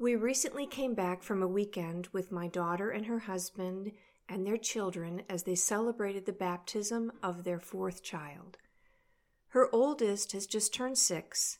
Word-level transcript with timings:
We 0.00 0.14
recently 0.14 0.68
came 0.68 0.94
back 0.94 1.24
from 1.24 1.42
a 1.42 1.48
weekend 1.48 2.06
with 2.12 2.30
my 2.30 2.46
daughter 2.46 2.90
and 2.90 3.06
her 3.06 3.18
husband 3.18 3.90
and 4.28 4.46
their 4.46 4.56
children 4.56 5.22
as 5.28 5.42
they 5.42 5.56
celebrated 5.56 6.24
the 6.24 6.32
baptism 6.32 7.10
of 7.20 7.42
their 7.42 7.58
fourth 7.58 8.04
child. 8.04 8.58
Her 9.48 9.68
oldest 9.74 10.30
has 10.32 10.46
just 10.46 10.72
turned 10.72 10.98
six, 10.98 11.58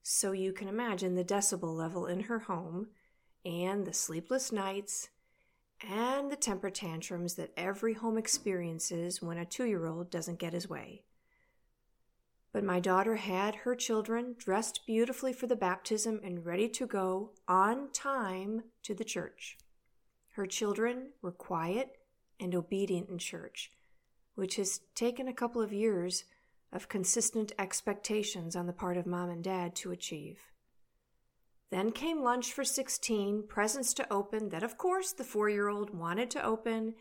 so 0.00 0.30
you 0.30 0.52
can 0.52 0.68
imagine 0.68 1.16
the 1.16 1.24
decibel 1.24 1.76
level 1.76 2.06
in 2.06 2.20
her 2.20 2.40
home 2.40 2.86
and 3.44 3.84
the 3.84 3.92
sleepless 3.92 4.52
nights 4.52 5.08
and 5.80 6.30
the 6.30 6.36
temper 6.36 6.70
tantrums 6.70 7.34
that 7.34 7.52
every 7.56 7.94
home 7.94 8.16
experiences 8.16 9.20
when 9.20 9.38
a 9.38 9.44
two 9.44 9.64
year 9.64 9.86
old 9.86 10.08
doesn't 10.08 10.38
get 10.38 10.52
his 10.52 10.68
way. 10.68 11.02
But 12.52 12.64
my 12.64 12.80
daughter 12.80 13.16
had 13.16 13.54
her 13.56 13.74
children 13.74 14.34
dressed 14.38 14.86
beautifully 14.86 15.32
for 15.32 15.46
the 15.46 15.56
baptism 15.56 16.20
and 16.22 16.44
ready 16.44 16.68
to 16.68 16.86
go 16.86 17.30
on 17.48 17.90
time 17.92 18.64
to 18.82 18.94
the 18.94 19.04
church. 19.04 19.56
Her 20.32 20.46
children 20.46 21.12
were 21.22 21.32
quiet 21.32 21.96
and 22.38 22.54
obedient 22.54 23.08
in 23.08 23.18
church, 23.18 23.70
which 24.34 24.56
has 24.56 24.80
taken 24.94 25.28
a 25.28 25.34
couple 25.34 25.62
of 25.62 25.72
years 25.72 26.24
of 26.72 26.88
consistent 26.88 27.52
expectations 27.58 28.56
on 28.56 28.66
the 28.66 28.72
part 28.72 28.96
of 28.96 29.06
mom 29.06 29.30
and 29.30 29.44
dad 29.44 29.74
to 29.76 29.90
achieve. 29.90 30.40
Then 31.70 31.90
came 31.90 32.22
lunch 32.22 32.52
for 32.52 32.64
16, 32.64 33.46
presents 33.48 33.94
to 33.94 34.12
open 34.12 34.50
that, 34.50 34.62
of 34.62 34.76
course, 34.76 35.12
the 35.12 35.24
four 35.24 35.48
year 35.48 35.68
old 35.68 35.94
wanted 35.94 36.30
to 36.32 36.44
open, 36.44 36.94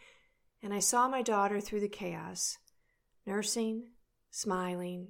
and 0.63 0.73
I 0.73 0.79
saw 0.79 1.09
my 1.09 1.21
daughter 1.21 1.59
through 1.59 1.81
the 1.81 1.89
chaos, 1.89 2.57
nursing, 3.25 3.87
smiling, 4.29 5.09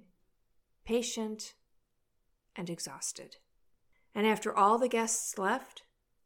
patient, 0.85 1.53
and 2.55 2.69
exhausted. 2.69 3.37
And 4.13 4.27
after 4.27 4.55
all 4.55 4.77
the 4.77 4.89
guests 4.89 5.37
left, 5.37 5.83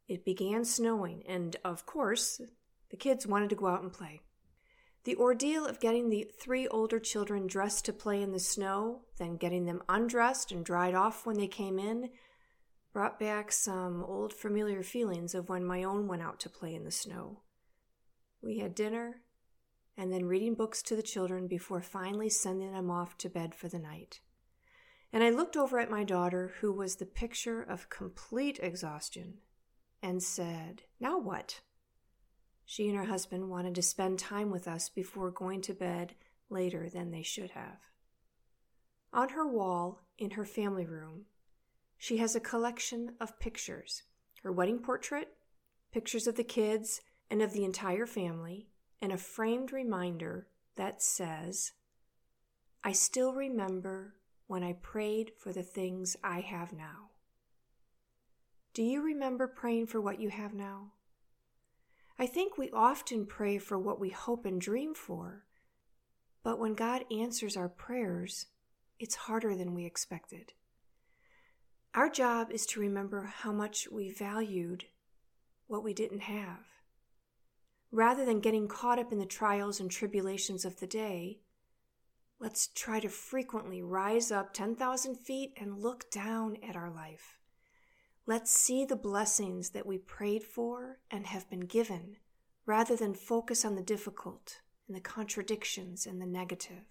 it 0.08 0.24
began 0.24 0.64
snowing, 0.64 1.22
and 1.28 1.56
of 1.64 1.86
course, 1.86 2.40
the 2.90 2.96
kids 2.96 3.26
wanted 3.26 3.50
to 3.50 3.56
go 3.56 3.66
out 3.66 3.82
and 3.82 3.92
play. 3.92 4.20
The 5.04 5.16
ordeal 5.16 5.66
of 5.66 5.78
getting 5.78 6.10
the 6.10 6.28
three 6.40 6.66
older 6.66 6.98
children 6.98 7.46
dressed 7.46 7.84
to 7.84 7.92
play 7.92 8.20
in 8.22 8.32
the 8.32 8.40
snow, 8.40 9.02
then 9.18 9.36
getting 9.36 9.64
them 9.64 9.82
undressed 9.88 10.50
and 10.50 10.64
dried 10.64 10.94
off 10.94 11.24
when 11.24 11.38
they 11.38 11.46
came 11.46 11.78
in, 11.78 12.10
brought 12.92 13.18
back 13.18 13.52
some 13.52 14.02
old 14.02 14.32
familiar 14.32 14.82
feelings 14.82 15.34
of 15.34 15.48
when 15.48 15.64
my 15.64 15.84
own 15.84 16.08
went 16.08 16.22
out 16.22 16.40
to 16.40 16.48
play 16.48 16.74
in 16.74 16.82
the 16.84 16.90
snow. 16.90 17.42
We 18.42 18.58
had 18.58 18.74
dinner 18.74 19.22
and 19.96 20.12
then 20.12 20.26
reading 20.26 20.54
books 20.54 20.82
to 20.82 20.96
the 20.96 21.02
children 21.02 21.46
before 21.46 21.80
finally 21.80 22.28
sending 22.28 22.72
them 22.72 22.90
off 22.90 23.16
to 23.18 23.28
bed 23.28 23.54
for 23.54 23.68
the 23.68 23.78
night. 23.78 24.20
And 25.12 25.22
I 25.22 25.30
looked 25.30 25.56
over 25.56 25.78
at 25.78 25.90
my 25.90 26.04
daughter, 26.04 26.52
who 26.60 26.72
was 26.72 26.96
the 26.96 27.06
picture 27.06 27.62
of 27.62 27.90
complete 27.90 28.58
exhaustion, 28.62 29.38
and 30.02 30.22
said, 30.22 30.82
Now 31.00 31.18
what? 31.18 31.60
She 32.64 32.88
and 32.88 32.96
her 32.96 33.04
husband 33.04 33.48
wanted 33.48 33.74
to 33.76 33.82
spend 33.82 34.18
time 34.18 34.50
with 34.50 34.66
us 34.66 34.88
before 34.88 35.30
going 35.30 35.62
to 35.62 35.74
bed 35.74 36.14
later 36.50 36.88
than 36.88 37.10
they 37.10 37.22
should 37.22 37.52
have. 37.52 37.78
On 39.12 39.30
her 39.30 39.46
wall 39.46 40.02
in 40.18 40.32
her 40.32 40.44
family 40.44 40.84
room, 40.84 41.26
she 41.96 42.18
has 42.18 42.34
a 42.34 42.40
collection 42.40 43.14
of 43.20 43.38
pictures 43.38 44.02
her 44.42 44.52
wedding 44.52 44.78
portrait, 44.78 45.34
pictures 45.90 46.28
of 46.28 46.36
the 46.36 46.44
kids 46.44 47.00
and 47.30 47.42
of 47.42 47.52
the 47.52 47.64
entire 47.64 48.06
family, 48.06 48.68
and 49.00 49.10
a 49.10 49.16
framed 49.16 49.72
reminder 49.72 50.46
that 50.76 51.02
says, 51.02 51.72
I 52.84 52.92
still 52.92 53.32
remember 53.32 54.14
when 54.46 54.62
I 54.62 54.74
prayed 54.74 55.32
for 55.38 55.52
the 55.52 55.62
things 55.62 56.16
I 56.22 56.40
have 56.40 56.72
now. 56.72 57.10
Do 58.74 58.82
you 58.82 59.02
remember 59.02 59.46
praying 59.46 59.86
for 59.86 60.00
what 60.00 60.20
you 60.20 60.28
have 60.28 60.54
now? 60.54 60.92
I 62.18 62.26
think 62.26 62.56
we 62.56 62.70
often 62.70 63.26
pray 63.26 63.58
for 63.58 63.78
what 63.78 64.00
we 64.00 64.10
hope 64.10 64.46
and 64.46 64.60
dream 64.60 64.94
for, 64.94 65.44
but 66.42 66.58
when 66.58 66.74
God 66.74 67.04
answers 67.10 67.56
our 67.56 67.68
prayers, 67.68 68.46
it's 68.98 69.14
harder 69.14 69.54
than 69.54 69.74
we 69.74 69.84
expected. 69.84 70.52
Our 71.94 72.08
job 72.08 72.50
is 72.50 72.66
to 72.66 72.80
remember 72.80 73.24
how 73.24 73.52
much 73.52 73.88
we 73.90 74.10
valued 74.10 74.84
what 75.66 75.82
we 75.82 75.92
didn't 75.92 76.20
have. 76.20 76.66
Rather 77.90 78.24
than 78.24 78.40
getting 78.40 78.68
caught 78.68 78.98
up 78.98 79.12
in 79.12 79.18
the 79.18 79.26
trials 79.26 79.80
and 79.80 79.90
tribulations 79.90 80.64
of 80.64 80.78
the 80.78 80.86
day, 80.86 81.40
let's 82.38 82.68
try 82.68 83.00
to 83.00 83.08
frequently 83.08 83.82
rise 83.82 84.30
up 84.30 84.52
10,000 84.52 85.16
feet 85.16 85.52
and 85.56 85.78
look 85.78 86.10
down 86.10 86.56
at 86.66 86.76
our 86.76 86.90
life. 86.90 87.38
Let's 88.26 88.50
see 88.50 88.84
the 88.84 88.96
blessings 88.96 89.70
that 89.70 89.86
we 89.86 89.98
prayed 89.98 90.42
for 90.42 90.98
and 91.10 91.26
have 91.26 91.48
been 91.48 91.60
given, 91.60 92.16
rather 92.66 92.96
than 92.96 93.14
focus 93.14 93.64
on 93.64 93.76
the 93.76 93.82
difficult 93.82 94.60
and 94.86 94.96
the 94.96 95.00
contradictions 95.00 96.06
and 96.06 96.20
the 96.20 96.26
negative. 96.26 96.84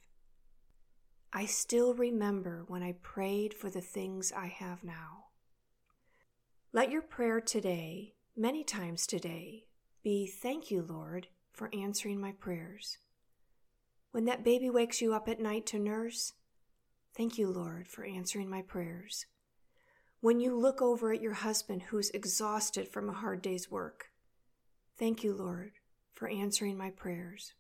I 1.34 1.46
still 1.46 1.94
remember 1.94 2.64
when 2.68 2.82
I 2.82 2.94
prayed 3.02 3.54
for 3.54 3.70
the 3.70 3.82
things 3.82 4.32
I 4.36 4.48
have 4.48 4.84
now. 4.84 5.26
Let 6.72 6.92
your 6.92 7.02
prayer 7.02 7.42
today, 7.42 8.16
many 8.36 8.64
times 8.64 9.06
today, 9.06 9.66
be 10.04 10.28
thank 10.28 10.72
you, 10.72 10.82
Lord, 10.82 11.28
for 11.52 11.70
answering 11.74 12.22
my 12.22 12.32
prayers. 12.32 12.98
When 14.16 14.24
that 14.24 14.46
baby 14.46 14.70
wakes 14.70 15.02
you 15.02 15.14
up 15.14 15.28
at 15.28 15.42
night 15.42 15.66
to 15.66 15.78
nurse, 15.78 16.32
thank 17.18 17.38
you, 17.38 17.50
Lord, 17.50 17.86
for 17.90 18.06
answering 18.06 18.50
my 18.50 18.62
prayers. 18.62 19.26
When 20.22 20.40
you 20.40 20.56
look 20.56 20.82
over 20.82 21.12
at 21.12 21.22
your 21.22 21.34
husband 21.34 21.82
who's 21.82 22.12
exhausted 22.12 22.88
from 22.88 23.10
a 23.10 23.14
hard 23.14 23.42
day's 23.42 23.70
work, 23.70 24.12
thank 24.98 25.22
you, 25.26 25.34
Lord, 25.34 25.74
for 26.14 26.30
answering 26.30 26.78
my 26.78 26.92
prayers. 26.92 27.56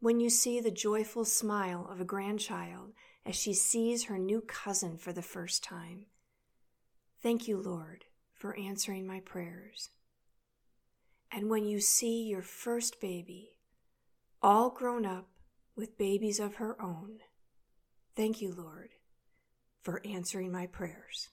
When 0.00 0.18
you 0.18 0.28
see 0.28 0.58
the 0.58 0.72
joyful 0.72 1.24
smile 1.24 1.86
of 1.88 2.00
a 2.00 2.04
grandchild 2.04 2.90
as 3.24 3.36
she 3.36 3.54
sees 3.54 4.06
her 4.06 4.18
new 4.18 4.40
cousin 4.40 4.96
for 4.96 5.12
the 5.12 5.22
first 5.22 5.62
time, 5.62 6.06
thank 7.22 7.46
you, 7.46 7.58
Lord, 7.58 8.06
for 8.34 8.58
answering 8.58 9.06
my 9.06 9.20
prayers. 9.20 9.90
And 11.30 11.48
when 11.48 11.64
you 11.64 11.78
see 11.78 12.24
your 12.24 12.42
first 12.42 13.00
baby, 13.00 13.57
all 14.42 14.70
grown 14.70 15.04
up 15.04 15.28
with 15.76 15.98
babies 15.98 16.40
of 16.40 16.56
her 16.56 16.80
own, 16.80 17.18
thank 18.14 18.40
you, 18.40 18.52
Lord, 18.52 18.90
for 19.82 20.02
answering 20.04 20.52
my 20.52 20.66
prayers. 20.66 21.28